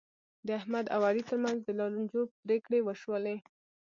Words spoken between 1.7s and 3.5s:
لانجو پرېکړې وشولې.